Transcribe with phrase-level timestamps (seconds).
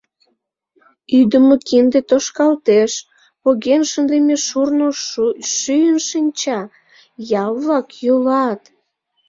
[1.19, 2.91] Ӱдымӧ кинде тошкалтеш,
[3.41, 4.87] поген шындыме шурно
[5.59, 6.59] шӱйын шинча,
[7.43, 8.61] ял-влак йӱлат...